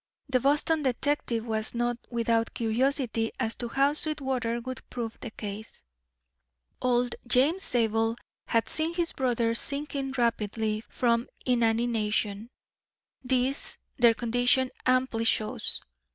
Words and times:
The 0.29 0.39
Boston 0.39 0.81
detective 0.81 1.45
was 1.45 1.75
not 1.75 1.95
without 2.09 2.55
curiosity 2.55 3.31
as 3.39 3.53
to 3.57 3.67
how 3.69 3.93
Sweetwater 3.93 4.59
would 4.61 4.81
prove 4.89 5.15
the 5.19 5.29
case. 5.29 5.83
"Old 6.81 7.13
James 7.27 7.61
Zabel 7.61 8.15
had 8.47 8.67
seen 8.67 8.95
his 8.95 9.11
brother 9.11 9.53
sinking 9.53 10.13
rapidly 10.13 10.81
from 10.89 11.27
inanition; 11.45 12.49
this 13.23 13.77
their 13.99 14.15
condition 14.15 14.71
amply 14.87 15.23
shows. 15.25 15.79